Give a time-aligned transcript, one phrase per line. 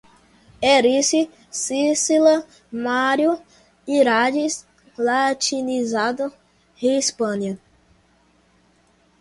[0.63, 3.39] Érice, Sicília, Mário,
[3.87, 4.65] Híraces,
[4.97, 6.33] latinizado,
[6.75, 7.59] Hispânia